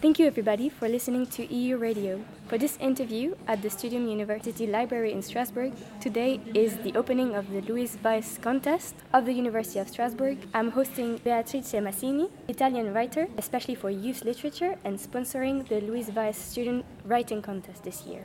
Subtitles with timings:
[0.00, 2.20] Thank you, everybody, for listening to EU Radio.
[2.46, 7.50] For this interview at the Studium University Library in Strasbourg, today is the opening of
[7.50, 10.38] the Louise Weiss contest of the University of Strasbourg.
[10.54, 16.38] I'm hosting Beatrice Masini, Italian writer, especially for youth literature, and sponsoring the Louise Weiss
[16.38, 18.24] Student Writing Contest this year.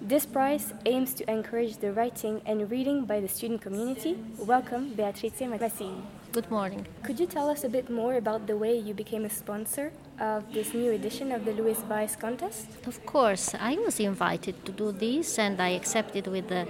[0.00, 4.16] This prize aims to encourage the writing and reading by the student community.
[4.38, 6.00] Welcome, Beatrice Masini.
[6.32, 6.86] Good morning.
[7.02, 9.90] Could you tell us a bit more about the way you became a sponsor
[10.20, 12.68] of this new edition of the Louise Weiss contest?
[12.86, 16.66] Of course, I was invited to do this and I accepted with uh,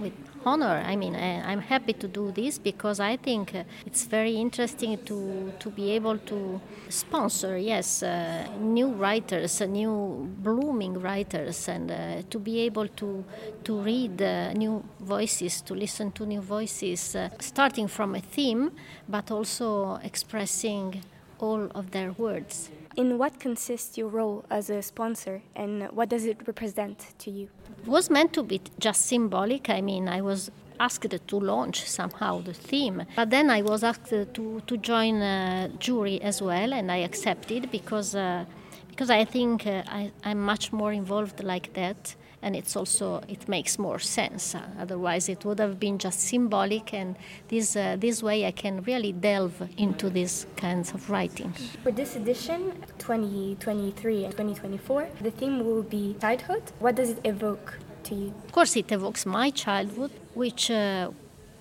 [0.00, 0.82] with honor.
[0.86, 4.98] I mean, I, am happy to do this because I think uh, it's very interesting
[5.04, 12.22] to to be able to sponsor, yes, uh, new writers, new blooming writers, and uh,
[12.30, 13.24] to be able to
[13.64, 18.70] to read uh, new voices, to listen to new voices, starting from a theme,
[19.08, 21.02] but also expressing
[21.38, 22.70] all of their words.
[22.96, 27.48] In what consists your role as a sponsor and what does it represent to you?
[27.82, 29.68] It was meant to be just symbolic.
[29.68, 34.10] I mean, I was asked to launch somehow the theme, but then I was asked
[34.10, 38.44] to, to join a jury as well, and I accepted because, uh,
[38.90, 43.48] because I think uh, I, I'm much more involved like that and it's also it
[43.48, 44.54] makes more sense.
[44.54, 47.16] Uh, otherwise, it would have been just symbolic, and
[47.48, 51.52] this uh, this way I can really delve into these kinds of writing.
[51.82, 52.60] For this edition,
[52.98, 56.62] 2023 and 2024, the theme will be childhood.
[56.78, 58.34] What does it evoke to you?
[58.44, 60.70] Of course, it evokes my childhood, which.
[60.70, 61.10] Uh,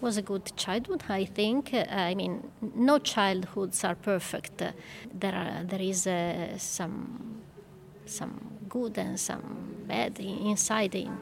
[0.03, 1.73] was a good childhood, I think.
[1.73, 4.61] Uh, I mean, no childhoods are perfect.
[4.61, 4.73] Uh,
[5.13, 7.41] there, are, there is uh, some
[8.05, 11.17] some good and some bad inside in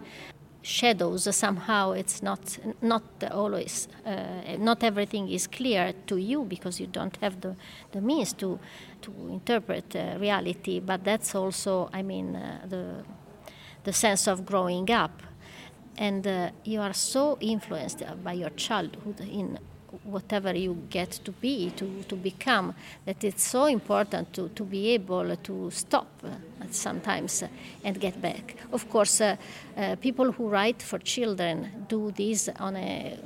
[0.61, 1.91] shadows somehow.
[1.91, 7.41] It's not not always uh, not everything is clear to you because you don't have
[7.41, 7.55] the,
[7.91, 8.59] the means to
[9.01, 10.79] to interpret uh, reality.
[10.79, 13.03] But that's also i mean uh, the
[13.83, 15.23] the sense of growing up.
[15.97, 19.59] And uh, you are so influenced by your childhood in
[20.03, 22.73] whatever you get to be, to, to become,
[23.05, 26.29] that it's so important to, to be able to stop uh,
[26.71, 27.47] sometimes uh,
[27.83, 28.55] and get back.
[28.71, 29.35] Of course, uh,
[29.77, 33.17] uh, people who write for children do this on a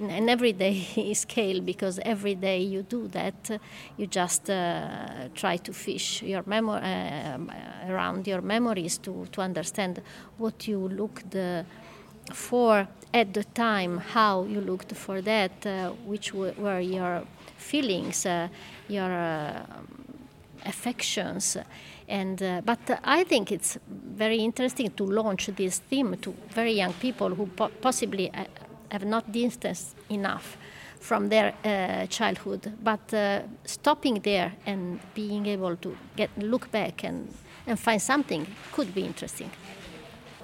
[0.00, 3.58] an everyday scale because every day you do that, uh,
[3.96, 6.80] you just uh, try to fish your memo-
[7.88, 10.00] around your memories to, to understand
[10.36, 11.34] what you looked
[12.32, 17.22] for at the time how you looked for that, uh, which were your
[17.56, 18.48] feelings, uh,
[18.88, 19.62] your uh,
[20.64, 21.56] affections.
[22.08, 26.92] And, uh, but I think it's very interesting to launch this theme to very young
[26.94, 28.44] people who po- possibly uh,
[28.90, 30.56] have not distanced enough
[31.00, 33.14] from their uh, childhood, but
[33.64, 37.32] stopping there and being able to get look back and,
[37.66, 39.50] and find something could be interesting.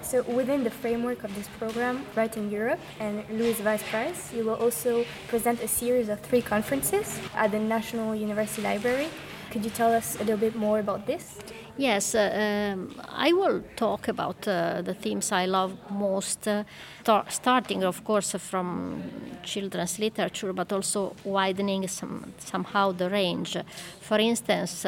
[0.05, 4.53] So, within the framework of this program, Writing Europe and Louise Weiss Prize, you will
[4.53, 9.07] also present a series of three conferences at the National University Library.
[9.49, 11.39] Could you tell us a little bit more about this?
[11.77, 16.65] Yes, uh, um, I will talk about uh, the themes I love most, uh,
[17.03, 19.01] tar- starting, of course, from
[19.43, 23.57] children's literature, but also widening some, somehow the range.
[24.01, 24.85] For instance,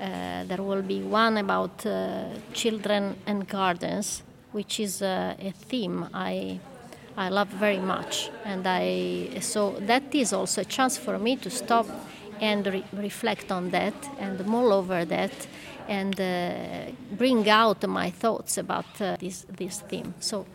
[0.00, 4.22] uh, there will be one about uh, children and gardens,
[4.52, 6.60] which is uh, a theme I
[7.16, 11.50] I love very much, and I so that is also a chance for me to
[11.50, 11.86] stop
[12.40, 15.46] and re- reflect on that and mull over that
[15.88, 20.14] and uh, bring out my thoughts about uh, this this theme.
[20.20, 20.46] So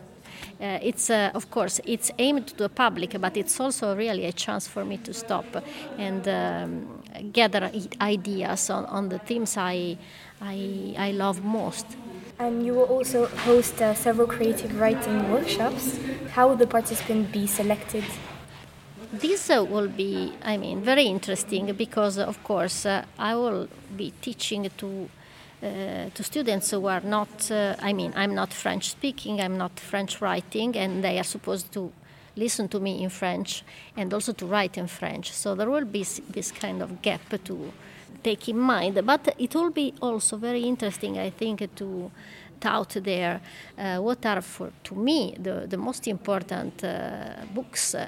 [0.60, 4.32] uh, it's uh, of course it's aimed to the public, but it's also really a
[4.32, 5.46] chance for me to stop
[5.98, 6.99] and um,
[7.32, 9.98] gather ideas on, on the themes I,
[10.40, 11.86] I, I love most.
[12.38, 15.98] And you will also host uh, several creative writing workshops.
[16.32, 18.04] How will the participants be selected?
[19.12, 24.12] This uh, will be, I mean, very interesting because, of course, uh, I will be
[24.20, 25.10] teaching to
[25.62, 29.78] uh, to students who are not, uh, I mean, I'm not French speaking, I'm not
[29.78, 31.92] French writing, and they are supposed to
[32.36, 33.62] listen to me in French
[33.96, 35.32] and also to write in French.
[35.32, 37.72] So there will be this kind of gap to
[38.22, 39.00] take in mind.
[39.04, 42.10] But it will be also very interesting, I think, to
[42.62, 43.40] out there
[43.78, 48.06] uh, what are for to me the, the most important uh, books uh,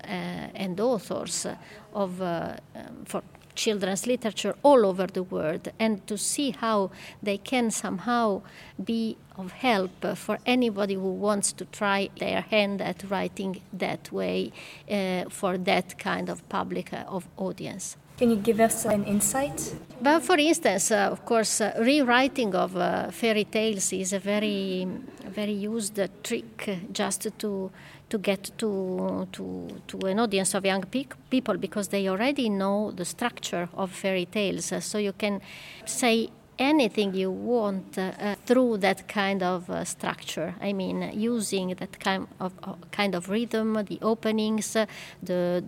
[0.55, 1.47] and authors
[1.95, 3.23] of uh, um, for
[3.55, 6.91] children's literature all over the world and to see how
[7.23, 8.43] they can somehow
[8.83, 14.53] be of help for anybody who wants to try their hand at writing that way
[14.91, 17.97] uh, for that kind of public uh, of audience.
[18.19, 19.75] Can you give us an insight?
[20.01, 24.87] But for instance, uh, of course, uh, rewriting of uh, fairy tales is a very,
[25.29, 27.71] very used trick just to
[28.13, 29.45] to get to to
[29.87, 34.27] to an audience of young pe- people because they already know the structure of fairy
[34.27, 34.73] tales.
[34.81, 35.41] so you can
[35.87, 36.29] say
[36.59, 40.55] anything you want uh, uh, through that kind of uh, structure.
[40.61, 44.85] I mean, using that kind of uh, kind of rhythm, the openings, uh,
[45.23, 45.65] the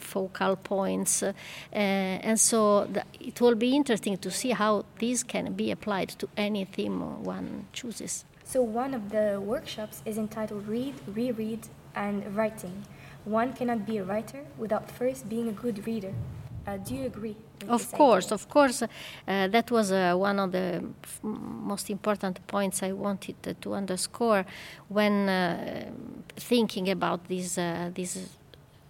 [0.00, 1.32] focal points, uh,
[1.72, 6.26] and so the, it will be interesting to see how these can be applied to
[6.36, 8.24] any theme one chooses.
[8.44, 12.84] So one of the workshops is entitled "Read, Reread, and Writing."
[13.24, 16.12] One cannot be a writer without first being a good reader.
[16.84, 17.36] do you agree?
[17.68, 18.82] Of course, of course.
[18.82, 24.44] Uh, that was uh, one of the f- most important points I wanted to underscore
[24.88, 25.90] when uh,
[26.36, 28.36] thinking about this uh, this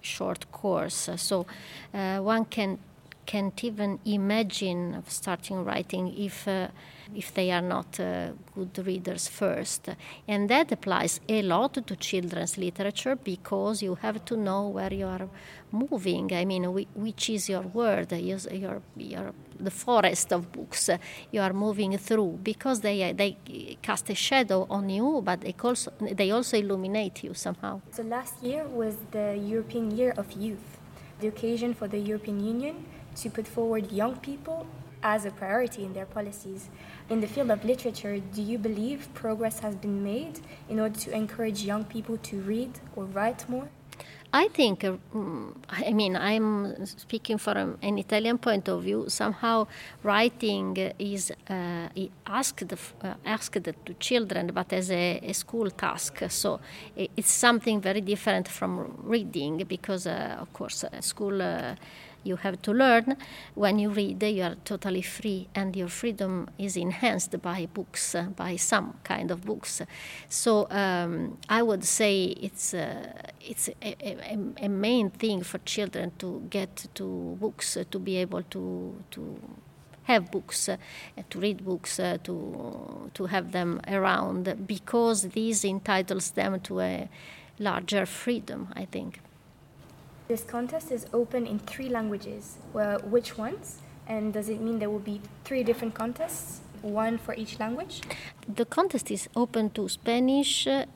[0.01, 1.11] short course.
[1.17, 1.47] So
[1.95, 2.79] uh, one can
[3.27, 6.69] can't even imagine starting writing if uh,
[7.15, 9.89] if they are not uh, good readers first.
[10.27, 15.07] And that applies a lot to children's literature because you have to know where you
[15.07, 15.29] are
[15.71, 16.33] moving.
[16.33, 16.65] I mean,
[16.95, 18.39] which is your world, your,
[18.97, 20.91] your, the forest of books
[21.31, 25.93] you are moving through because they, they cast a shadow on you, but they also,
[26.01, 27.81] they also illuminate you somehow.
[27.91, 30.79] So last year was the European Year of Youth,
[31.21, 32.85] the occasion for the European Union
[33.17, 34.67] to put forward young people
[35.03, 36.69] as a priority in their policies.
[37.11, 41.13] In the field of literature, do you believe progress has been made in order to
[41.13, 43.69] encourage young people to read or write more?
[44.35, 49.05] I think, uh, mm, I mean, I'm speaking from an Italian point of view.
[49.09, 49.67] Somehow,
[50.03, 51.89] writing is uh,
[52.27, 56.23] asked uh, asked to children, but as a, a, school task.
[56.29, 56.61] So
[56.97, 61.75] it's something very different from reading, because, uh, of course, school uh,
[62.25, 63.17] you have to learn.
[63.55, 68.25] When you read, you are totally free, and your freedom is enhanced by books, uh,
[68.37, 69.83] by some kind of books.
[70.29, 76.13] So um, I would say it's uh, it's a, a, a, main thing for children
[76.19, 79.41] to get to books, uh, to be able to to
[80.05, 80.77] have books, uh,
[81.31, 87.09] to read books, uh, to to have them around, because this entitles them to a
[87.59, 88.69] larger freedom.
[88.75, 89.21] I think.
[90.33, 92.57] This contest is open in three languages.
[92.73, 93.83] Well, which ones?
[94.07, 98.01] And does it mean there will be three different contests, one for each language?
[98.49, 100.87] The contest is open to Spanish, uh,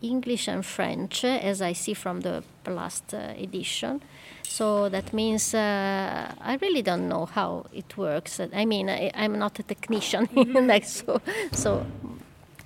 [0.00, 4.00] English, and French, as I see from the last uh, edition.
[4.44, 8.38] So that means uh, I really don't know how it works.
[8.38, 10.28] I mean, I, am not a technician,
[10.68, 11.84] like so, so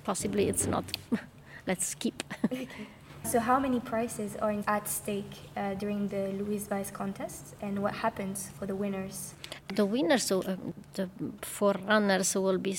[0.03, 0.85] possibly it's not.
[1.65, 2.21] Let's skip.
[3.25, 7.95] So, how many prizes are at stake uh, during the Louise Weiss contest, and what
[7.95, 9.33] happens for the winners?
[9.73, 10.57] The winners, so, uh,
[10.93, 11.09] the
[11.41, 12.77] four runners, will be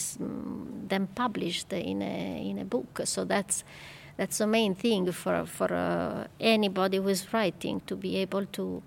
[0.88, 3.00] then published in a in a book.
[3.04, 3.64] So that's
[4.16, 8.82] that's the main thing for for uh, anybody who is writing to be able to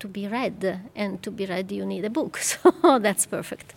[0.00, 2.38] to be read, and to be read, you need a book.
[2.42, 3.74] So that's perfect.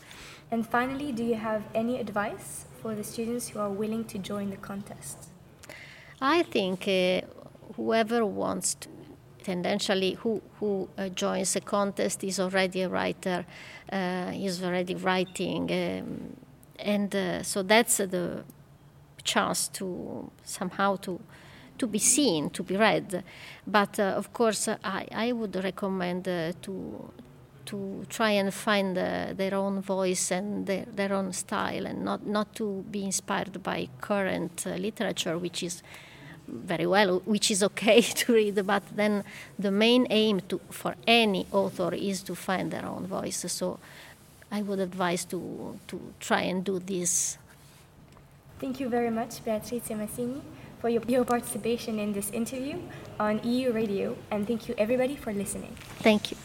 [0.50, 4.50] And finally, do you have any advice for the students who are willing to join
[4.50, 5.31] the contest?
[6.22, 7.22] I think uh,
[7.76, 8.90] whoever wants to,
[9.44, 13.46] tendentially, who, who uh, joins a contest is already a writer,
[13.92, 15.72] uh, is already writing.
[15.72, 16.38] Um,
[16.78, 18.44] and uh, so that's the
[19.24, 21.20] chance to somehow to
[21.78, 23.24] to be seen, to be read.
[23.66, 27.12] But uh, of course, I, I would recommend uh, to
[27.66, 32.28] to try and find uh, their own voice and their, their own style, and not
[32.28, 35.82] not to be inspired by current literature, which is
[36.48, 39.24] very well, which is okay to read, but then
[39.58, 43.46] the main aim to, for any author is to find their own voice.
[43.52, 43.80] So
[44.52, 47.38] I would advise to, to try and do this.
[48.60, 50.42] Thank you very much, Beatrice Masini,
[50.80, 52.78] for your, your participation in this interview
[53.20, 55.76] on EU Radio, and thank you everybody for listening.
[56.00, 56.38] Thank you.